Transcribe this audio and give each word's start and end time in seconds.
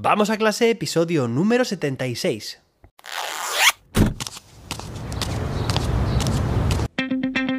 Vamos 0.00 0.30
a 0.30 0.36
clase, 0.36 0.70
episodio 0.70 1.26
número 1.26 1.64
76. 1.64 2.60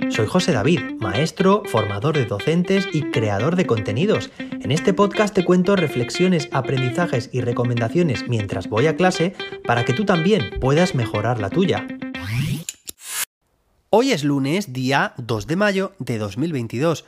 Soy 0.07 0.25
José 0.25 0.53
David, 0.53 0.79
maestro, 1.01 1.63
formador 1.65 2.15
de 2.15 2.25
docentes 2.25 2.87
y 2.93 3.01
creador 3.11 3.57
de 3.57 3.67
contenidos. 3.67 4.31
En 4.39 4.71
este 4.71 4.93
podcast 4.93 5.35
te 5.35 5.43
cuento 5.43 5.75
reflexiones, 5.75 6.47
aprendizajes 6.53 7.29
y 7.33 7.41
recomendaciones 7.41 8.29
mientras 8.29 8.69
voy 8.69 8.87
a 8.87 8.95
clase 8.95 9.35
para 9.65 9.83
que 9.83 9.91
tú 9.91 10.05
también 10.05 10.61
puedas 10.61 10.95
mejorar 10.95 11.41
la 11.41 11.49
tuya. 11.49 11.85
Hoy 13.89 14.13
es 14.13 14.23
lunes, 14.23 14.71
día 14.71 15.13
2 15.17 15.45
de 15.45 15.55
mayo 15.57 15.91
de 15.99 16.17
2022. 16.17 17.03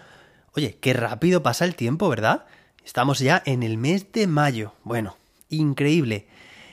Oye, 0.58 0.78
qué 0.82 0.92
rápido 0.92 1.42
pasa 1.42 1.64
el 1.64 1.76
tiempo, 1.76 2.10
¿verdad? 2.10 2.48
Estamos 2.84 3.20
ya 3.20 3.42
en 3.46 3.64
el 3.64 3.78
mes 3.78 4.12
de 4.12 4.28
mayo. 4.28 4.74
Bueno, 4.84 5.16
increíble. 5.52 6.28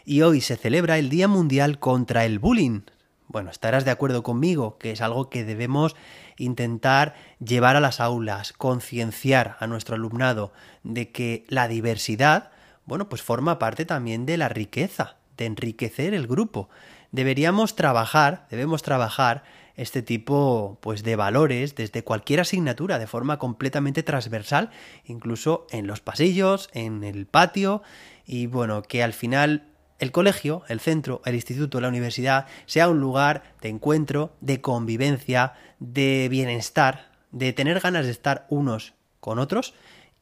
Y 0.06 0.22
hoy 0.22 0.40
se 0.40 0.56
celebra 0.56 0.96
el 0.96 1.10
Día 1.10 1.28
Mundial 1.28 1.78
contra 1.78 2.24
el 2.24 2.38
Bullying. 2.38 2.80
Bueno, 3.26 3.50
estarás 3.50 3.84
de 3.84 3.90
acuerdo 3.90 4.22
conmigo 4.22 4.78
que 4.78 4.92
es 4.92 5.02
algo 5.02 5.28
que 5.28 5.44
debemos 5.44 5.94
intentar 6.38 7.14
llevar 7.44 7.76
a 7.76 7.80
las 7.80 8.00
aulas, 8.00 8.54
concienciar 8.54 9.56
a 9.60 9.66
nuestro 9.66 9.96
alumnado 9.96 10.52
de 10.82 11.12
que 11.12 11.44
la 11.48 11.68
diversidad, 11.68 12.50
bueno, 12.86 13.10
pues 13.10 13.20
forma 13.20 13.58
parte 13.58 13.84
también 13.84 14.24
de 14.24 14.38
la 14.38 14.48
riqueza, 14.48 15.16
de 15.36 15.44
enriquecer 15.44 16.14
el 16.14 16.26
grupo. 16.26 16.70
Deberíamos 17.12 17.76
trabajar, 17.76 18.46
debemos 18.50 18.82
trabajar 18.82 19.44
este 19.78 20.02
tipo 20.02 20.76
pues 20.80 21.02
de 21.02 21.16
valores 21.16 21.74
desde 21.76 22.02
cualquier 22.02 22.40
asignatura 22.40 22.98
de 22.98 23.06
forma 23.06 23.38
completamente 23.38 24.02
transversal, 24.02 24.70
incluso 25.06 25.66
en 25.70 25.86
los 25.86 26.00
pasillos, 26.00 26.68
en 26.74 27.04
el 27.04 27.26
patio 27.26 27.82
y 28.26 28.46
bueno, 28.46 28.82
que 28.82 29.02
al 29.02 29.14
final 29.14 29.68
el 30.00 30.12
colegio, 30.12 30.62
el 30.68 30.80
centro, 30.80 31.22
el 31.24 31.36
instituto, 31.36 31.80
la 31.80 31.88
universidad 31.88 32.46
sea 32.66 32.88
un 32.88 33.00
lugar 33.00 33.54
de 33.62 33.68
encuentro, 33.68 34.32
de 34.40 34.60
convivencia, 34.60 35.54
de 35.78 36.28
bienestar, 36.28 37.12
de 37.30 37.52
tener 37.52 37.80
ganas 37.80 38.04
de 38.04 38.10
estar 38.12 38.46
unos 38.50 38.94
con 39.20 39.38
otros 39.38 39.74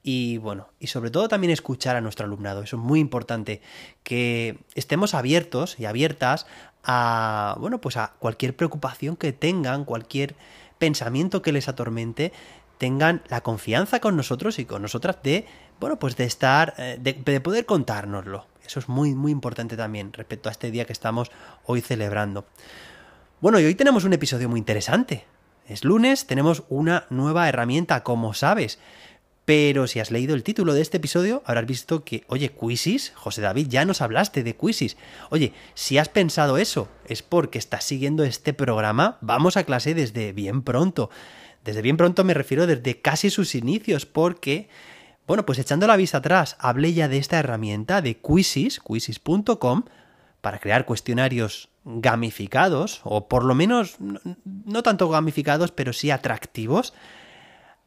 y 0.02 0.36
bueno, 0.38 0.68
y 0.78 0.86
sobre 0.86 1.10
todo 1.10 1.28
también 1.28 1.50
escuchar 1.50 1.96
a 1.96 2.00
nuestro 2.00 2.26
alumnado. 2.26 2.62
Eso 2.62 2.76
es 2.76 2.82
muy 2.82 3.00
importante, 3.00 3.60
que 4.04 4.58
estemos 4.74 5.14
abiertos 5.14 5.80
y 5.80 5.86
abiertas 5.86 6.46
a, 6.86 7.56
bueno, 7.60 7.80
pues 7.80 7.96
a 7.96 8.12
cualquier 8.18 8.56
preocupación 8.56 9.16
que 9.16 9.32
tengan, 9.32 9.84
cualquier 9.84 10.36
pensamiento 10.78 11.42
que 11.42 11.52
les 11.52 11.68
atormente, 11.68 12.32
tengan 12.78 13.22
la 13.28 13.40
confianza 13.42 14.00
con 14.00 14.16
nosotros 14.16 14.58
y 14.58 14.64
con 14.64 14.82
nosotras 14.82 15.16
de, 15.22 15.46
bueno, 15.80 15.98
pues 15.98 16.16
de 16.16 16.24
estar, 16.24 16.74
eh, 16.78 16.98
de, 17.00 17.14
de 17.14 17.40
poder 17.40 17.66
contárnoslo. 17.66 18.46
Eso 18.64 18.80
es 18.80 18.88
muy, 18.88 19.14
muy 19.14 19.32
importante 19.32 19.76
también 19.76 20.12
respecto 20.12 20.48
a 20.48 20.52
este 20.52 20.70
día 20.70 20.84
que 20.84 20.92
estamos 20.92 21.30
hoy 21.64 21.80
celebrando. 21.80 22.46
Bueno, 23.40 23.60
y 23.60 23.64
hoy 23.64 23.74
tenemos 23.74 24.04
un 24.04 24.12
episodio 24.12 24.48
muy 24.48 24.58
interesante. 24.58 25.26
Es 25.68 25.84
lunes, 25.84 26.26
tenemos 26.26 26.62
una 26.68 27.06
nueva 27.10 27.48
herramienta, 27.48 28.02
como 28.02 28.34
sabes. 28.34 28.78
Pero 29.46 29.86
si 29.86 30.00
has 30.00 30.10
leído 30.10 30.34
el 30.34 30.42
título 30.42 30.74
de 30.74 30.82
este 30.82 30.96
episodio, 30.96 31.40
habrás 31.46 31.66
visto 31.66 32.02
que, 32.04 32.24
oye, 32.26 32.50
Quizzes, 32.50 33.12
José 33.14 33.42
David, 33.42 33.68
ya 33.68 33.84
nos 33.84 34.02
hablaste 34.02 34.42
de 34.42 34.56
Quizzes. 34.56 34.96
Oye, 35.30 35.52
si 35.74 35.98
has 35.98 36.08
pensado 36.08 36.58
eso, 36.58 36.88
es 37.06 37.22
porque 37.22 37.58
estás 37.58 37.84
siguiendo 37.84 38.24
este 38.24 38.52
programa, 38.54 39.18
vamos 39.20 39.56
a 39.56 39.62
clase 39.62 39.94
desde 39.94 40.32
bien 40.32 40.62
pronto. 40.62 41.10
Desde 41.64 41.80
bien 41.80 41.96
pronto 41.96 42.24
me 42.24 42.34
refiero 42.34 42.66
desde 42.66 43.00
casi 43.00 43.30
sus 43.30 43.54
inicios, 43.54 44.04
porque, 44.04 44.68
bueno, 45.28 45.46
pues 45.46 45.60
echando 45.60 45.86
la 45.86 45.96
vista 45.96 46.18
atrás, 46.18 46.56
hablé 46.58 46.92
ya 46.92 47.06
de 47.06 47.18
esta 47.18 47.38
herramienta 47.38 48.02
de 48.02 48.16
Quizzes, 48.16 48.80
quizzes.com, 48.80 49.84
para 50.40 50.58
crear 50.58 50.86
cuestionarios 50.86 51.68
gamificados, 51.84 53.00
o 53.04 53.28
por 53.28 53.44
lo 53.44 53.54
menos 53.54 53.98
no 54.00 54.82
tanto 54.82 55.08
gamificados, 55.08 55.70
pero 55.70 55.92
sí 55.92 56.10
atractivos 56.10 56.94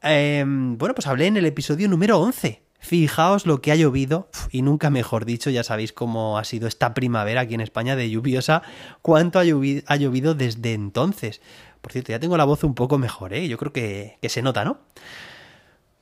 Em, 0.01 0.77
bueno, 0.77 0.95
pues 0.95 1.07
hablé 1.07 1.27
en 1.27 1.37
el 1.37 1.45
episodio 1.45 1.87
número 1.89 2.19
11. 2.19 2.63
Fijaos 2.79 3.45
lo 3.45 3.61
que 3.61 3.73
ha 3.73 3.75
llovido, 3.75 4.29
y 4.51 4.61
nunca 4.61 4.89
mejor 4.89 5.25
dicho, 5.25 5.49
ya 5.49 5.63
sabéis 5.63 5.91
cómo 5.91 6.37
ha 6.37 6.45
sido 6.45 6.67
esta 6.67 6.93
primavera 6.93 7.41
aquí 7.41 7.53
en 7.53 7.61
España 7.61 7.97
de 7.97 8.09
lluviosa, 8.09 8.61
cuánto 9.01 9.37
ha 9.37 9.43
llovido, 9.43 9.83
ha 9.87 9.97
llovido 9.97 10.33
desde 10.33 10.73
entonces. 10.73 11.41
Por 11.81 11.91
cierto, 11.91 12.13
ya 12.13 12.19
tengo 12.19 12.37
la 12.37 12.45
voz 12.45 12.63
un 12.63 12.75
poco 12.75 12.97
mejor, 12.97 13.33
¿eh? 13.33 13.49
Yo 13.49 13.57
creo 13.57 13.73
que, 13.73 14.17
que 14.21 14.29
se 14.29 14.41
nota, 14.41 14.63
¿no? 14.63 14.79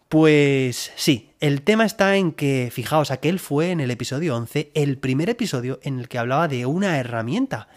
Pues 0.07 0.93
sí, 0.95 1.31
el 1.39 1.63
tema 1.63 1.83
está 1.83 2.15
en 2.15 2.31
que, 2.31 2.69
fijaos, 2.71 3.11
aquel 3.11 3.39
fue 3.39 3.71
en 3.71 3.79
el 3.79 3.91
episodio 3.91 4.35
11 4.37 4.71
el 4.73 4.97
primer 4.99 5.29
episodio 5.29 5.79
en 5.81 5.99
el 5.99 6.07
que 6.07 6.19
hablaba 6.19 6.47
de 6.47 6.65
una 6.65 6.97
herramienta 6.97 7.67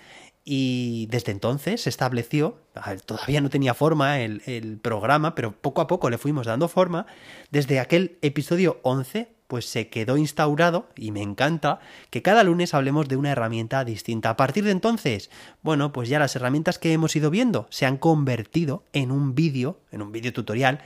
y 0.44 1.06
desde 1.10 1.32
entonces 1.32 1.82
se 1.82 1.90
estableció, 1.90 2.58
todavía 3.04 3.40
no 3.40 3.50
tenía 3.50 3.74
forma 3.74 4.20
el, 4.20 4.78
programa, 4.82 5.34
pero 5.34 5.52
poco 5.52 5.80
a 5.80 5.86
poco 5.86 6.08
le 6.10 6.18
fuimos 6.18 6.46
dando 6.46 6.68
forma. 6.68 7.06
Desde 7.50 7.78
aquel 7.78 8.18
episodio 8.22 8.80
11, 8.82 9.28
pues 9.46 9.66
se 9.66 9.88
quedó 9.88 10.16
instaurado, 10.16 10.88
y 10.96 11.10
me 11.10 11.22
encanta, 11.22 11.80
que 12.10 12.22
cada 12.22 12.44
lunes 12.44 12.72
hablemos 12.72 13.08
de 13.08 13.16
una 13.16 13.32
herramienta 13.32 13.84
distinta. 13.84 14.30
A 14.30 14.36
partir 14.36 14.64
de 14.64 14.70
entonces, 14.70 15.30
bueno, 15.62 15.92
pues 15.92 16.08
ya 16.08 16.18
las 16.18 16.34
herramientas 16.36 16.78
que 16.78 16.92
hemos 16.92 17.14
ido 17.16 17.30
viendo 17.30 17.66
se 17.70 17.84
han 17.84 17.98
convertido 17.98 18.84
en 18.92 19.10
un 19.10 19.34
vídeo, 19.34 19.80
en 19.90 20.02
un 20.02 20.12
vídeo 20.12 20.32
tutorial, 20.32 20.80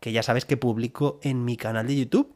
que 0.00 0.12
ya 0.12 0.22
sabes 0.22 0.44
que 0.44 0.56
publico 0.56 1.18
en 1.22 1.44
mi 1.44 1.56
canal 1.56 1.86
de 1.86 1.96
YouTube. 1.96 2.32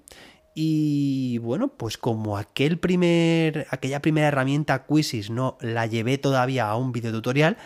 Y 0.54 1.38
bueno, 1.38 1.68
pues 1.68 1.98
como 1.98 2.38
aquel 2.38 2.78
primer, 2.78 3.66
aquella 3.70 4.00
primera 4.00 4.28
herramienta 4.28 4.86
Quizzes 4.86 5.30
no 5.30 5.58
la 5.60 5.86
llevé 5.86 6.16
todavía 6.16 6.68
a 6.68 6.76
un 6.76 6.92
video 6.92 7.10
tutorial, 7.10 7.56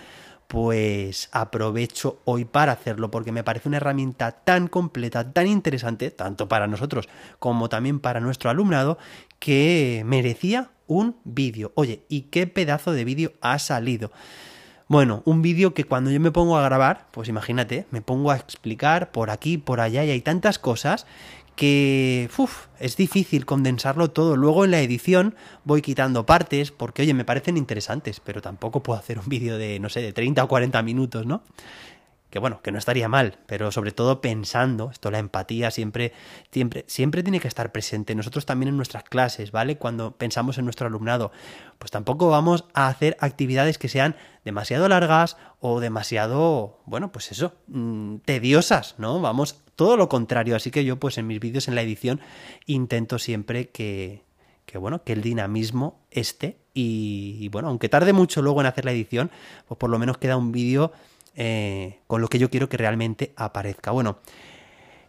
pues 0.47 1.29
aprovecho 1.33 2.23
hoy 2.25 2.47
para 2.47 2.73
hacerlo 2.73 3.11
porque 3.11 3.31
me 3.31 3.45
parece 3.45 3.69
una 3.69 3.77
herramienta 3.77 4.33
tan 4.33 4.69
completa, 4.69 5.31
tan 5.31 5.47
interesante, 5.47 6.11
tanto 6.11 6.49
para 6.49 6.67
nosotros 6.67 7.11
como 7.39 7.69
también 7.69 8.01
para 8.01 8.21
nuestro 8.21 8.49
alumnado, 8.49 8.97
que 9.39 10.03
merecía 10.07 10.71
un 10.87 11.17
vídeo. 11.25 11.73
Oye, 11.75 12.05
¿y 12.09 12.23
qué 12.23 12.47
pedazo 12.47 12.93
de 12.93 13.05
vídeo 13.05 13.33
ha 13.43 13.59
salido? 13.59 14.11
Bueno, 14.89 15.23
un 15.27 15.43
vídeo 15.43 15.75
que 15.75 15.85
cuando 15.85 16.11
yo 16.11 16.19
me 16.19 16.31
pongo 16.31 16.57
a 16.57 16.63
grabar, 16.63 17.09
pues 17.11 17.29
imagínate, 17.29 17.85
me 17.91 18.01
pongo 18.01 18.31
a 18.31 18.37
explicar 18.37 19.13
por 19.13 19.29
aquí, 19.29 19.59
por 19.59 19.81
allá 19.81 20.03
y 20.03 20.11
hay 20.11 20.23
tantas 20.23 20.59
cosas 20.59 21.07
que 21.59 22.31
es 22.79 22.97
difícil 22.97 23.45
condensarlo 23.45 24.13
todo. 24.13 24.37
Luego 24.37 24.65
en 24.65 24.71
la 24.71 24.81
edición 24.81 25.35
voy 25.65 25.83
quitando 25.83 26.25
partes 26.25 26.71
porque, 26.71 27.03
oye, 27.03 27.15
me 27.15 27.25
parecen 27.25 27.57
interesantes, 27.57 28.21
pero 28.21 28.41
tampoco 28.41 28.81
puedo 28.81 28.97
hacer 28.97 29.19
un 29.19 29.29
vídeo 29.29 29.59
de, 29.59 29.81
no 29.81 29.89
sé, 29.89 30.01
de 30.01 30.13
30 30.13 30.45
o 30.45 30.49
40 30.49 30.81
minutos, 30.85 31.27
¿no? 31.27 31.43
Que 32.31 32.39
bueno, 32.39 32.61
que 32.63 32.73
no 32.73 32.79
estaría 32.79 33.09
mal, 33.09 33.39
pero 33.47 33.73
sobre 33.73 33.93
todo 33.93 34.21
pensando, 34.21 34.91
esto 34.91 35.11
la 35.11 35.19
empatía 35.19 35.71
siempre, 35.71 36.13
siempre, 36.51 36.85
siempre 36.87 37.23
tiene 37.23 37.41
que 37.41 37.49
estar 37.49 37.73
presente. 37.73 38.15
Nosotros 38.15 38.45
también 38.45 38.69
en 38.69 38.77
nuestras 38.77 39.05
clases, 39.05 39.51
¿vale? 39.51 39.79
Cuando 39.79 40.13
pensamos 40.13 40.59
en 40.59 40.65
nuestro 40.65 40.87
alumnado, 40.87 41.33
pues 41.79 41.91
tampoco 41.91 42.29
vamos 42.29 42.67
a 42.75 42.89
hacer 42.89 43.17
actividades 43.21 43.79
que 43.79 43.89
sean 43.89 44.15
demasiado 44.45 44.89
largas 44.89 45.37
o 45.61 45.81
demasiado, 45.81 46.81
bueno, 46.85 47.13
pues 47.13 47.33
eso, 47.33 47.55
mm, 47.69 48.17
tediosas, 48.25 48.95
¿no? 48.99 49.21
Vamos 49.21 49.63
todo 49.79 49.97
lo 49.97 50.09
contrario. 50.09 50.57
Así 50.57 50.71
que 50.71 50.85
yo, 50.85 50.99
pues 50.99 51.19
en 51.19 51.27
mis 51.27 51.39
vídeos, 51.39 51.69
en 51.69 51.77
la 51.77 51.83
edición, 51.83 52.21
intento 52.67 53.19
siempre 53.19 53.69
que, 53.69 54.25
que 54.67 54.77
bueno, 54.77 55.03
que 55.05 55.15
el 55.15 55.23
dinamismo 55.23 56.01
esté. 56.11 56.59
Y, 56.75 57.49
bueno, 57.49 57.69
aunque 57.69 57.89
tarde 57.89 58.13
mucho 58.13 58.43
luego 58.43 58.61
en 58.61 58.67
hacer 58.67 58.85
la 58.85 58.93
edición, 58.93 59.31
pues 59.67 59.79
por 59.79 59.89
lo 59.89 59.99
menos 59.99 60.19
queda 60.19 60.37
un 60.37 60.53
vídeo 60.53 60.93
eh, 61.41 62.01
con 62.09 62.21
lo 62.21 62.27
que 62.27 62.41
yo 62.41 62.51
quiero 62.51 62.69
que 62.69 62.77
realmente 62.77 63.33
aparezca. 63.37 63.93
Bueno, 63.93 64.19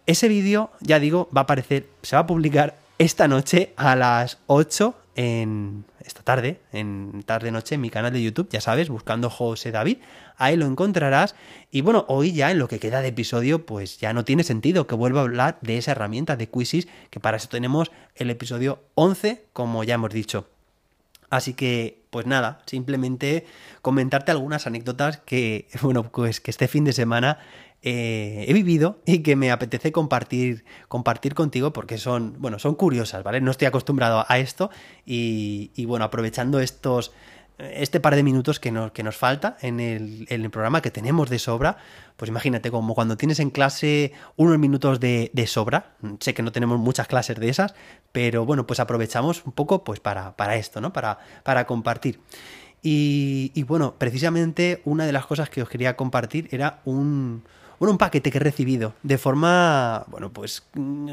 ese 0.05 0.27
vídeo, 0.27 0.69
ya 0.79 0.99
digo, 0.99 1.27
va 1.35 1.41
a 1.41 1.43
aparecer, 1.45 1.87
se 2.03 2.15
va 2.15 2.21
a 2.21 2.27
publicar 2.27 2.77
esta 2.99 3.27
noche 3.27 3.73
a 3.77 3.95
las 3.95 4.37
8 4.45 4.95
en 5.15 5.85
esta 6.05 6.21
tarde, 6.21 6.61
en 6.71 7.23
tarde 7.25 7.51
noche 7.51 7.75
en 7.75 7.81
mi 7.81 7.89
canal 7.89 8.13
de 8.13 8.21
YouTube, 8.21 8.47
ya 8.51 8.61
sabes, 8.61 8.89
buscando 8.89 9.31
José 9.31 9.71
David, 9.71 9.97
ahí 10.37 10.55
lo 10.55 10.67
encontrarás. 10.67 11.33
Y 11.71 11.81
bueno, 11.81 12.05
hoy 12.07 12.31
ya 12.31 12.51
en 12.51 12.59
lo 12.59 12.67
que 12.67 12.79
queda 12.79 13.01
de 13.01 13.07
episodio, 13.07 13.65
pues 13.65 13.97
ya 13.97 14.13
no 14.13 14.23
tiene 14.23 14.43
sentido 14.43 14.85
que 14.85 14.93
vuelva 14.93 15.21
a 15.21 15.23
hablar 15.23 15.57
de 15.61 15.79
esa 15.79 15.93
herramienta 15.93 16.35
de 16.35 16.47
Quizzes, 16.47 16.87
que 17.09 17.19
para 17.19 17.37
eso 17.37 17.49
tenemos 17.49 17.91
el 18.13 18.29
episodio 18.29 18.83
11, 18.93 19.45
como 19.51 19.83
ya 19.83 19.95
hemos 19.95 20.11
dicho. 20.11 20.47
Así 21.29 21.53
que, 21.53 22.03
pues 22.09 22.25
nada, 22.25 22.61
simplemente 22.65 23.45
comentarte 23.81 24.31
algunas 24.31 24.67
anécdotas 24.67 25.17
que, 25.17 25.67
bueno, 25.81 26.11
pues 26.11 26.39
que 26.41 26.51
este 26.51 26.67
fin 26.67 26.83
de 26.83 26.93
semana 26.93 27.39
eh, 27.81 28.43
he 28.47 28.53
vivido 28.53 29.01
y 29.05 29.19
que 29.19 29.37
me 29.37 29.51
apetece 29.51 29.93
compartir, 29.93 30.65
compartir 30.89 31.33
contigo 31.33 31.71
porque 31.71 31.97
son, 31.97 32.35
bueno, 32.39 32.59
son 32.59 32.75
curiosas, 32.75 33.23
¿vale? 33.23 33.39
No 33.39 33.51
estoy 33.51 33.67
acostumbrado 33.67 34.25
a 34.27 34.39
esto 34.39 34.69
y, 35.05 35.85
bueno, 35.85 36.05
aprovechando 36.05 36.59
estos, 36.59 37.13
este 37.59 37.99
par 37.99 38.15
de 38.15 38.23
minutos 38.23 38.59
que 38.59 38.71
nos, 38.71 38.91
que 38.91 39.03
nos 39.03 39.17
falta 39.17 39.57
en 39.61 39.79
el, 39.79 40.25
en 40.29 40.43
el, 40.43 40.49
programa 40.49 40.81
que 40.81 40.91
tenemos 40.91 41.29
de 41.29 41.39
sobra, 41.39 41.77
pues 42.15 42.29
imagínate 42.29 42.71
como 42.71 42.95
cuando 42.95 43.17
tienes 43.17 43.39
en 43.39 43.49
clase 43.49 44.13
unos 44.37 44.57
minutos 44.57 44.99
de, 44.99 45.29
de, 45.33 45.45
sobra, 45.45 45.93
sé 46.19 46.33
que 46.33 46.41
no 46.41 46.51
tenemos 46.51 46.79
muchas 46.79 47.07
clases 47.07 47.37
de 47.37 47.49
esas, 47.49 47.75
pero 48.11 48.45
bueno, 48.45 48.65
pues 48.65 48.79
aprovechamos 48.79 49.45
un 49.45 49.51
poco 49.51 49.83
pues 49.83 49.99
para, 49.99 50.35
para 50.35 50.55
esto, 50.55 50.79
¿no? 50.81 50.93
Para, 50.93 51.19
para 51.43 51.65
compartir. 51.65 52.19
Y, 52.81 53.63
bueno, 53.63 53.95
precisamente 53.97 54.81
una 54.85 55.05
de 55.05 55.11
las 55.11 55.25
cosas 55.25 55.49
que 55.49 55.61
os 55.61 55.69
quería 55.69 55.97
compartir 55.97 56.47
era 56.51 56.81
un, 56.85 57.43
un 57.79 57.97
paquete 57.97 58.31
que 58.31 58.37
he 58.37 58.41
recibido 58.41 58.93
de 59.03 59.17
forma, 59.17 60.05
bueno, 60.07 60.31
pues 60.31 60.63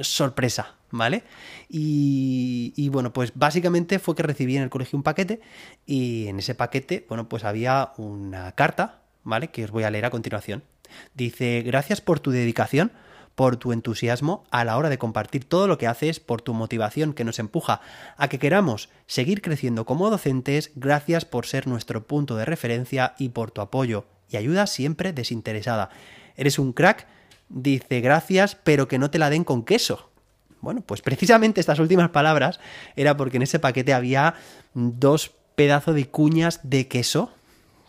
sorpresa, 0.02 0.74
¿vale? 0.90 1.24
Y, 1.68 2.88
bueno, 2.90 3.12
pues 3.12 3.32
básicamente 3.34 3.98
fue 3.98 4.14
que 4.14 4.22
recibí 4.22 4.56
en 4.56 4.62
el 4.62 4.70
colegio 4.70 4.96
un 4.96 5.02
paquete 5.02 5.40
y 5.84 6.26
en 6.28 6.38
ese 6.38 6.54
paquete, 6.54 7.06
bueno, 7.08 7.28
pues 7.28 7.44
había 7.44 7.92
una 7.96 8.52
carta, 8.52 9.02
¿vale? 9.24 9.48
Que 9.48 9.64
os 9.64 9.70
voy 9.70 9.84
a 9.84 9.90
leer 9.90 10.04
a 10.04 10.10
continuación. 10.10 10.62
Dice, 11.14 11.62
gracias 11.62 12.00
por 12.00 12.20
tu 12.20 12.30
dedicación, 12.30 12.92
por 13.34 13.56
tu 13.56 13.72
entusiasmo 13.72 14.44
a 14.50 14.64
la 14.64 14.76
hora 14.76 14.88
de 14.88 14.98
compartir 14.98 15.44
todo 15.44 15.66
lo 15.66 15.78
que 15.78 15.86
haces, 15.86 16.20
por 16.20 16.42
tu 16.42 16.54
motivación 16.54 17.12
que 17.12 17.24
nos 17.24 17.38
empuja 17.38 17.80
a 18.16 18.28
que 18.28 18.38
queramos 18.38 18.88
seguir 19.06 19.42
creciendo 19.42 19.84
como 19.84 20.10
docentes, 20.10 20.72
gracias 20.74 21.24
por 21.24 21.46
ser 21.46 21.66
nuestro 21.66 22.06
punto 22.06 22.36
de 22.36 22.46
referencia 22.46 23.14
y 23.18 23.28
por 23.30 23.50
tu 23.50 23.60
apoyo 23.60 24.06
y 24.28 24.36
ayuda 24.36 24.66
siempre 24.66 25.12
desinteresada. 25.12 25.90
Eres 26.36 26.58
un 26.58 26.72
crack, 26.72 27.06
dice 27.48 28.00
gracias, 28.00 28.56
pero 28.56 28.88
que 28.88 28.98
no 28.98 29.10
te 29.10 29.18
la 29.18 29.30
den 29.30 29.44
con 29.44 29.64
queso. 29.64 30.10
Bueno, 30.60 30.82
pues 30.84 31.02
precisamente 31.02 31.60
estas 31.60 31.78
últimas 31.78 32.10
palabras 32.10 32.60
era 32.96 33.16
porque 33.16 33.36
en 33.36 33.42
ese 33.42 33.58
paquete 33.58 33.92
había 33.94 34.34
dos 34.74 35.32
pedazos 35.54 35.94
de 35.94 36.08
cuñas 36.08 36.60
de 36.62 36.88
queso 36.88 37.30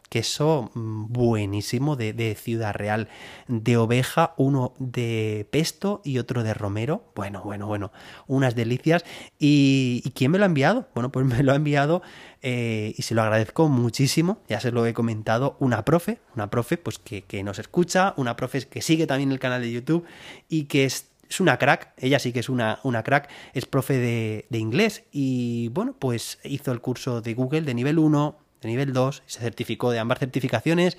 queso 0.10 0.72
mm, 0.74 1.06
buenísimo 1.10 1.96
de, 1.96 2.14
de, 2.14 2.36
Ciudad 2.36 2.74
Real, 2.74 3.10
de 3.48 3.78
oveja, 3.78 4.34
uno 4.38 4.74
de 4.80 5.48
pesto 5.52 6.02
y 6.04 6.20
otro 6.20 6.44
de 6.44 6.54
romero. 6.54 7.04
Bueno, 7.16 7.42
bueno, 7.44 7.68
bueno, 7.68 7.92
unas 8.28 8.56
delicias. 8.56 9.04
¿Y, 9.40 10.02
¿y 10.06 10.12
quién 10.12 10.32
me 10.32 10.38
lo 10.38 10.46
ha 10.46 10.48
enviado? 10.48 10.88
Bueno, 10.94 11.12
pues 11.12 11.26
me 11.26 11.44
lo 11.44 11.52
ha 11.52 11.56
enviado 11.56 12.02
eh, 12.42 12.94
y 12.98 13.02
se 13.02 13.16
lo 13.16 13.22
agradezco 13.22 13.70
muchísimo. 13.70 14.40
Ya 14.48 14.60
se 14.60 14.72
lo 14.72 14.86
he 14.86 14.94
comentado, 14.94 15.58
una 15.60 15.84
profe, 15.86 16.20
una 16.36 16.50
profe 16.50 16.78
pues 16.78 17.00
que, 17.00 17.24
que 17.24 17.44
nos 17.44 17.60
escucha, 17.60 18.14
una 18.18 18.36
profe 18.36 18.68
que 18.68 18.82
sigue 18.82 19.08
también 19.08 19.32
el 19.32 19.40
canal 19.40 19.62
de 19.62 19.72
YouTube 19.72 20.06
y 20.50 20.66
que 20.66 20.86
es 20.86 21.08
es 21.30 21.40
una 21.40 21.58
crack, 21.58 21.94
ella 21.98 22.20
sí 22.20 22.32
que 22.34 22.40
es 22.40 22.50
una, 22.50 22.80
una 22.84 23.04
crack, 23.04 23.30
es 23.54 23.66
profe 23.66 23.98
de, 23.98 24.46
de, 24.50 24.58
inglés 24.58 25.04
y 25.12 25.70
bueno, 25.70 25.96
pues 25.98 26.40
hizo 26.44 26.72
el 26.72 26.82
curso 26.82 27.22
de 27.22 27.34
Google 27.34 27.62
de 27.62 27.74
nivel 27.74 28.00
1, 28.00 28.38
de 28.62 28.68
nivel 28.70 28.94
2, 28.94 29.24
se 29.26 29.40
certificó 29.40 29.92
de 29.92 30.00
ambas 30.00 30.20
certificaciones 30.20 30.98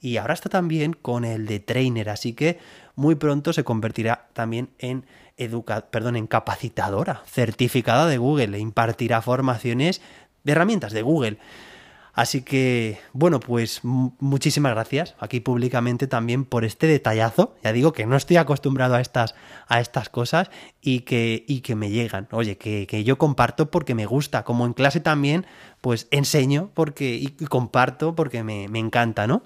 y 0.00 0.16
ahora 0.18 0.34
está 0.34 0.48
también 0.48 0.92
con 0.92 1.24
el 1.24 1.46
de 1.46 1.60
trainer, 1.60 2.10
así 2.10 2.34
que 2.34 2.58
muy 2.94 3.14
pronto 3.14 3.52
se 3.52 3.64
convertirá 3.64 4.28
también 4.32 4.70
en 4.78 5.06
educa 5.36 5.86
perdón, 5.90 6.16
en 6.16 6.26
capacitadora 6.26 7.22
certificada 7.26 8.06
de 8.06 8.18
Google 8.18 8.56
e 8.56 8.60
impartirá 8.60 9.22
formaciones 9.22 10.00
de 10.44 10.52
herramientas 10.52 10.92
de 10.92 11.02
Google. 11.02 11.38
Así 12.14 12.42
que, 12.42 13.00
bueno, 13.12 13.40
pues 13.40 13.80
muchísimas 13.82 14.72
gracias 14.72 15.16
aquí 15.18 15.40
públicamente 15.40 16.06
también 16.06 16.44
por 16.44 16.64
este 16.64 16.86
detallazo. 16.86 17.56
Ya 17.64 17.72
digo 17.72 17.92
que 17.92 18.06
no 18.06 18.16
estoy 18.16 18.36
acostumbrado 18.36 18.94
a 18.94 19.00
estas, 19.00 19.34
a 19.66 19.80
estas 19.80 20.08
cosas 20.08 20.48
y 20.80 21.00
que, 21.00 21.44
y 21.48 21.60
que 21.60 21.74
me 21.74 21.90
llegan. 21.90 22.28
Oye, 22.30 22.56
que, 22.56 22.86
que 22.86 23.02
yo 23.02 23.18
comparto 23.18 23.70
porque 23.70 23.96
me 23.96 24.06
gusta. 24.06 24.44
Como 24.44 24.64
en 24.64 24.74
clase 24.74 25.00
también, 25.00 25.44
pues 25.80 26.06
enseño 26.12 26.70
porque, 26.74 27.16
y 27.16 27.30
comparto 27.46 28.14
porque 28.14 28.44
me, 28.44 28.68
me 28.68 28.78
encanta, 28.78 29.26
¿no? 29.26 29.42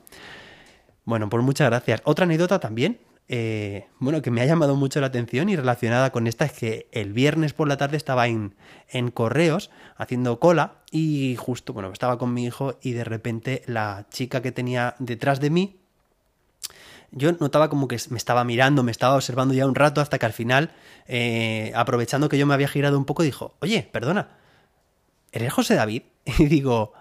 Bueno, 1.08 1.30
pues 1.30 1.42
muchas 1.42 1.70
gracias. 1.70 2.02
Otra 2.04 2.24
anécdota 2.24 2.60
también, 2.60 2.98
eh, 3.28 3.86
bueno, 3.98 4.22
que 4.22 4.30
me 4.30 4.40
ha 4.40 4.46
llamado 4.46 4.74
mucho 4.74 5.00
la 5.00 5.08
atención 5.08 5.50
y 5.50 5.56
relacionada 5.56 6.10
con 6.12 6.26
esta 6.26 6.46
es 6.46 6.52
que 6.52 6.88
el 6.92 7.12
viernes 7.12 7.52
por 7.52 7.68
la 7.68 7.76
tarde 7.76 7.98
estaba 7.98 8.26
en, 8.26 8.54
en 8.88 9.10
correos 9.10 9.70
haciendo 9.96 10.40
cola 10.40 10.78
y 10.90 11.36
justo, 11.36 11.74
bueno, 11.74 11.92
estaba 11.92 12.18
con 12.18 12.32
mi 12.32 12.46
hijo 12.46 12.78
y 12.80 12.92
de 12.92 13.04
repente 13.04 13.62
la 13.66 14.06
chica 14.10 14.40
que 14.40 14.50
tenía 14.50 14.94
detrás 14.98 15.40
de 15.40 15.50
mí, 15.50 15.76
yo 17.10 17.32
notaba 17.32 17.68
como 17.68 17.88
que 17.88 17.98
me 18.10 18.18
estaba 18.18 18.44
mirando, 18.44 18.82
me 18.82 18.90
estaba 18.90 19.14
observando 19.14 19.54
ya 19.54 19.66
un 19.66 19.74
rato 19.74 20.00
hasta 20.00 20.18
que 20.18 20.26
al 20.26 20.32
final, 20.32 20.70
eh, 21.06 21.72
aprovechando 21.74 22.28
que 22.28 22.38
yo 22.38 22.46
me 22.46 22.54
había 22.54 22.68
girado 22.68 22.98
un 22.98 23.04
poco, 23.04 23.22
dijo, 23.22 23.56
oye, 23.60 23.88
perdona, 23.92 24.28
¿eres 25.32 25.52
José 25.52 25.74
David? 25.74 26.02
Y 26.38 26.46
digo, 26.46 26.92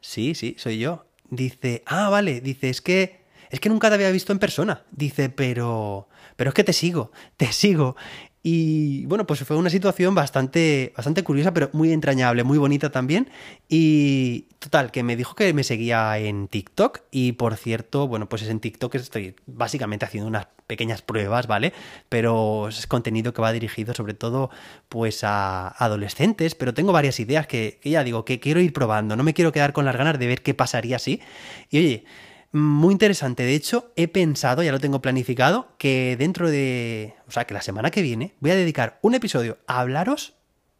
sí, 0.00 0.34
sí, 0.34 0.56
soy 0.58 0.78
yo. 0.78 1.04
Dice, 1.28 1.82
ah, 1.86 2.08
vale, 2.08 2.40
dice, 2.40 2.70
es 2.70 2.80
que 2.80 3.19
es 3.50 3.60
que 3.60 3.68
nunca 3.68 3.88
te 3.88 3.94
había 3.94 4.10
visto 4.10 4.32
en 4.32 4.38
persona. 4.38 4.84
Dice, 4.90 5.28
pero, 5.28 6.08
pero 6.36 6.50
es 6.50 6.54
que 6.54 6.64
te 6.64 6.72
sigo, 6.72 7.12
te 7.36 7.52
sigo. 7.52 7.96
Y 8.42 9.04
bueno, 9.04 9.26
pues 9.26 9.40
fue 9.40 9.56
una 9.56 9.68
situación 9.68 10.14
bastante, 10.14 10.94
bastante 10.96 11.22
curiosa, 11.22 11.52
pero 11.52 11.68
muy 11.74 11.92
entrañable, 11.92 12.42
muy 12.42 12.56
bonita 12.56 12.90
también. 12.90 13.28
Y 13.68 14.46
total, 14.58 14.90
que 14.90 15.02
me 15.02 15.14
dijo 15.14 15.34
que 15.34 15.52
me 15.52 15.62
seguía 15.62 16.16
en 16.16 16.48
TikTok. 16.48 17.02
Y 17.10 17.32
por 17.32 17.56
cierto, 17.56 18.08
bueno, 18.08 18.30
pues 18.30 18.40
es 18.42 18.48
en 18.48 18.60
TikTok 18.60 18.94
estoy 18.94 19.34
básicamente 19.46 20.06
haciendo 20.06 20.26
unas 20.28 20.46
pequeñas 20.66 21.02
pruebas, 21.02 21.48
¿vale? 21.48 21.74
Pero 22.08 22.68
es 22.68 22.86
contenido 22.86 23.34
que 23.34 23.42
va 23.42 23.52
dirigido 23.52 23.92
sobre 23.92 24.14
todo 24.14 24.48
pues 24.88 25.22
a 25.22 25.68
adolescentes. 25.68 26.54
Pero 26.54 26.72
tengo 26.72 26.92
varias 26.92 27.20
ideas 27.20 27.46
que, 27.46 27.78
que 27.82 27.90
ya 27.90 28.04
digo, 28.04 28.24
que 28.24 28.40
quiero 28.40 28.60
ir 28.60 28.72
probando. 28.72 29.16
No 29.16 29.22
me 29.22 29.34
quiero 29.34 29.52
quedar 29.52 29.74
con 29.74 29.84
las 29.84 29.96
ganas 29.96 30.18
de 30.18 30.26
ver 30.26 30.40
qué 30.40 30.54
pasaría 30.54 30.96
así. 30.96 31.20
Y 31.68 31.78
oye, 31.78 32.04
muy 32.52 32.92
interesante. 32.92 33.44
De 33.44 33.54
hecho, 33.54 33.92
he 33.96 34.08
pensado, 34.08 34.62
ya 34.62 34.72
lo 34.72 34.80
tengo 34.80 35.00
planificado, 35.00 35.68
que 35.78 36.16
dentro 36.18 36.50
de. 36.50 37.14
O 37.28 37.30
sea, 37.30 37.46
que 37.46 37.54
la 37.54 37.62
semana 37.62 37.90
que 37.90 38.02
viene 38.02 38.34
voy 38.40 38.50
a 38.50 38.56
dedicar 38.56 38.98
un 39.02 39.14
episodio 39.14 39.58
a 39.66 39.80
hablaros 39.80 40.34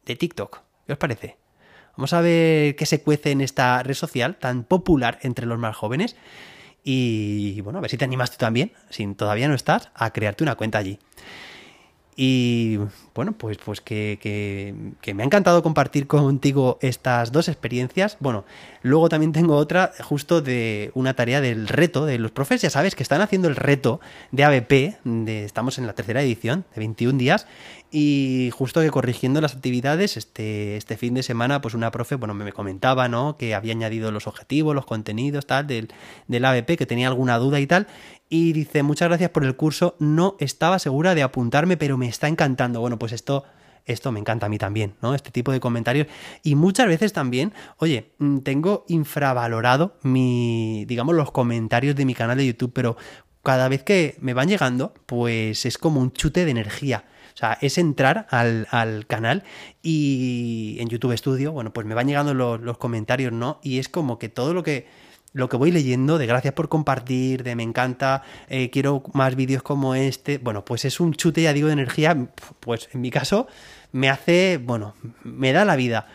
de 0.04 0.16
TikTok. 0.16 0.62
¿Qué 0.86 0.92
os 0.92 0.98
parece? 0.98 1.36
Vamos 1.96 2.12
a 2.12 2.20
ver 2.20 2.76
qué 2.76 2.86
se 2.86 3.02
cuece 3.02 3.30
en 3.30 3.40
esta 3.40 3.82
red 3.82 3.94
social 3.94 4.36
tan 4.36 4.64
popular 4.64 5.18
entre 5.22 5.46
los 5.46 5.58
más 5.58 5.76
jóvenes. 5.76 6.16
Y 6.82 7.60
bueno, 7.60 7.78
a 7.78 7.82
ver 7.82 7.90
si 7.90 7.98
te 7.98 8.04
animas 8.04 8.30
tú 8.30 8.38
también, 8.38 8.72
si 8.88 9.06
todavía 9.14 9.48
no 9.48 9.54
estás, 9.54 9.90
a 9.94 10.12
crearte 10.12 10.42
una 10.42 10.54
cuenta 10.54 10.78
allí. 10.78 10.98
Y 12.22 12.76
bueno, 13.14 13.32
pues, 13.32 13.56
pues 13.56 13.80
que, 13.80 14.18
que, 15.00 15.14
me 15.14 15.22
ha 15.22 15.26
encantado 15.26 15.62
compartir 15.62 16.06
contigo 16.06 16.78
estas 16.82 17.32
dos 17.32 17.48
experiencias. 17.48 18.18
Bueno, 18.20 18.44
luego 18.82 19.08
también 19.08 19.32
tengo 19.32 19.56
otra 19.56 19.92
justo 20.02 20.42
de 20.42 20.90
una 20.92 21.14
tarea 21.14 21.40
del 21.40 21.66
reto 21.66 22.04
de 22.04 22.18
los 22.18 22.30
profes. 22.30 22.60
Ya 22.60 22.68
sabes 22.68 22.94
que 22.94 23.02
están 23.02 23.22
haciendo 23.22 23.48
el 23.48 23.56
reto 23.56 24.00
de 24.32 24.44
ABP, 24.44 24.98
de, 25.02 25.44
estamos 25.46 25.78
en 25.78 25.86
la 25.86 25.94
tercera 25.94 26.20
edición, 26.20 26.66
de 26.74 26.80
21 26.80 27.16
días, 27.16 27.46
y 27.90 28.50
justo 28.52 28.82
que 28.82 28.90
corrigiendo 28.90 29.40
las 29.40 29.54
actividades, 29.54 30.18
este, 30.18 30.76
este 30.76 30.98
fin 30.98 31.14
de 31.14 31.22
semana, 31.22 31.62
pues 31.62 31.72
una 31.72 31.90
profe, 31.90 32.16
bueno, 32.16 32.34
me 32.34 32.52
comentaba, 32.52 33.08
¿no? 33.08 33.38
Que 33.38 33.54
había 33.54 33.72
añadido 33.72 34.12
los 34.12 34.26
objetivos, 34.26 34.74
los 34.74 34.84
contenidos, 34.84 35.46
tal, 35.46 35.66
del, 35.66 35.88
del 36.28 36.44
ABP, 36.44 36.76
que 36.76 36.84
tenía 36.84 37.08
alguna 37.08 37.38
duda 37.38 37.60
y 37.60 37.66
tal. 37.66 37.86
Y 38.30 38.54
dice, 38.54 38.82
muchas 38.82 39.08
gracias 39.08 39.30
por 39.30 39.44
el 39.44 39.56
curso, 39.56 39.96
no 39.98 40.36
estaba 40.38 40.78
segura 40.78 41.14
de 41.14 41.22
apuntarme, 41.22 41.76
pero 41.76 41.98
me 41.98 42.08
está 42.08 42.28
encantando. 42.28 42.80
Bueno, 42.80 42.98
pues 42.98 43.12
esto 43.12 43.44
esto 43.86 44.12
me 44.12 44.20
encanta 44.20 44.46
a 44.46 44.48
mí 44.48 44.58
también, 44.58 44.94
¿no? 45.02 45.14
Este 45.14 45.30
tipo 45.30 45.52
de 45.52 45.60
comentarios. 45.60 46.06
Y 46.42 46.54
muchas 46.54 46.86
veces 46.86 47.12
también, 47.12 47.52
oye, 47.78 48.12
mm, 48.18 48.38
tengo 48.38 48.84
infravalorado 48.88 49.96
mi, 50.02 50.84
digamos, 50.86 51.14
los 51.14 51.32
comentarios 51.32 51.96
de 51.96 52.04
mi 52.04 52.14
canal 52.14 52.36
de 52.38 52.46
YouTube, 52.46 52.72
pero 52.72 52.96
cada 53.42 53.68
vez 53.68 53.82
que 53.82 54.16
me 54.20 54.34
van 54.34 54.48
llegando, 54.48 54.94
pues 55.06 55.66
es 55.66 55.78
como 55.78 56.00
un 56.00 56.12
chute 56.12 56.44
de 56.44 56.50
energía. 56.50 57.04
O 57.34 57.36
sea, 57.36 57.58
es 57.60 57.78
entrar 57.78 58.26
al, 58.30 58.66
al 58.70 59.06
canal 59.06 59.44
y 59.82 60.76
en 60.80 60.88
YouTube 60.88 61.16
Studio, 61.16 61.52
bueno, 61.52 61.72
pues 61.72 61.86
me 61.86 61.94
van 61.94 62.06
llegando 62.06 62.34
los, 62.34 62.60
los 62.60 62.76
comentarios, 62.76 63.32
¿no? 63.32 63.60
Y 63.62 63.78
es 63.78 63.88
como 63.88 64.18
que 64.18 64.28
todo 64.28 64.52
lo 64.52 64.62
que 64.62 64.86
lo 65.32 65.48
que 65.48 65.56
voy 65.56 65.70
leyendo, 65.70 66.18
de 66.18 66.26
gracias 66.26 66.54
por 66.54 66.68
compartir, 66.68 67.42
de 67.42 67.54
me 67.54 67.62
encanta, 67.62 68.22
eh, 68.48 68.70
quiero 68.70 69.02
más 69.12 69.36
vídeos 69.36 69.62
como 69.62 69.94
este, 69.94 70.38
bueno, 70.38 70.64
pues 70.64 70.84
es 70.84 71.00
un 71.00 71.14
chute, 71.14 71.42
ya 71.42 71.52
digo, 71.52 71.68
de 71.68 71.74
energía, 71.74 72.28
pues 72.60 72.88
en 72.92 73.00
mi 73.00 73.10
caso 73.10 73.46
me 73.92 74.08
hace, 74.08 74.58
bueno, 74.58 74.94
me 75.22 75.52
da 75.52 75.64
la 75.64 75.76
vida. 75.76 76.06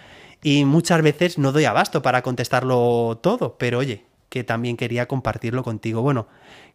Y 0.43 0.65
muchas 0.65 1.01
veces 1.01 1.37
no 1.37 1.51
doy 1.51 1.65
abasto 1.65 2.01
para 2.01 2.21
contestarlo 2.21 3.19
todo, 3.21 3.57
pero 3.57 3.79
oye, 3.79 4.05
que 4.29 4.43
también 4.43 4.77
quería 4.77 5.07
compartirlo 5.07 5.63
contigo. 5.63 6.01
Bueno, 6.01 6.27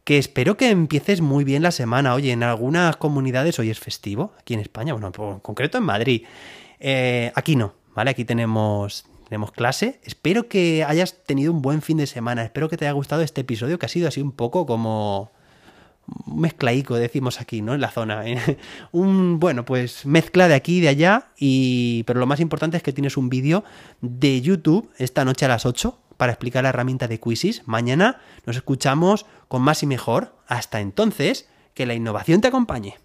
que 0.04 0.18
espero 0.18 0.56
que 0.56 0.70
empieces 0.70 1.20
muy 1.20 1.44
bien 1.44 1.62
la 1.62 1.70
semana. 1.70 2.14
Oye, 2.14 2.32
en 2.32 2.42
algunas 2.42 2.96
comunidades 2.96 3.58
hoy 3.58 3.70
es 3.70 3.78
festivo, 3.78 4.32
aquí 4.38 4.54
en 4.54 4.60
España, 4.60 4.92
bueno, 4.94 5.12
en 5.14 5.40
concreto 5.40 5.78
en 5.78 5.84
Madrid. 5.84 6.24
Eh, 6.80 7.30
aquí 7.34 7.56
no, 7.56 7.74
¿vale? 7.94 8.10
Aquí 8.10 8.24
tenemos, 8.24 9.04
tenemos 9.30 9.52
clase. 9.52 10.00
Espero 10.02 10.48
que 10.48 10.82
hayas 10.82 11.22
tenido 11.22 11.52
un 11.52 11.62
buen 11.62 11.82
fin 11.82 11.98
de 11.98 12.08
semana. 12.08 12.42
Espero 12.42 12.68
que 12.68 12.76
te 12.76 12.84
haya 12.84 12.92
gustado 12.92 13.22
este 13.22 13.42
episodio 13.42 13.78
que 13.78 13.86
ha 13.86 13.88
sido 13.88 14.08
así 14.08 14.20
un 14.20 14.32
poco 14.32 14.66
como 14.66 15.30
mezclaico, 16.26 16.96
decimos 16.96 17.40
aquí, 17.40 17.62
¿no? 17.62 17.72
En 17.72 17.80
la 17.80 17.92
zona. 17.92 18.24
un, 18.90 19.38
bueno, 19.38 19.64
pues 19.64 20.04
mezcla 20.04 20.48
de 20.48 20.54
aquí 20.54 20.78
y 20.78 20.80
de 20.80 20.88
allá. 20.88 21.28
Y, 21.38 22.02
pero 22.08 22.18
lo 22.18 22.26
más 22.26 22.40
importante 22.40 22.76
es 22.76 22.82
que 22.82 22.92
tienes 22.92 23.16
un 23.16 23.28
vídeo 23.28 23.62
de 24.00 24.40
YouTube 24.40 24.90
esta 24.98 25.24
noche 25.24 25.44
a 25.44 25.48
las 25.48 25.64
8 25.64 25.96
para 26.16 26.32
explicar 26.32 26.64
la 26.64 26.70
herramienta 26.70 27.06
de 27.06 27.20
Quizzes. 27.20 27.62
Mañana 27.68 28.20
nos 28.46 28.56
escuchamos 28.56 29.26
con 29.46 29.62
más 29.62 29.84
y 29.84 29.86
mejor. 29.86 30.34
Hasta 30.48 30.80
entonces, 30.80 31.48
que 31.74 31.86
la 31.86 31.94
innovación 31.94 32.40
te 32.40 32.48
acompañe. 32.48 32.96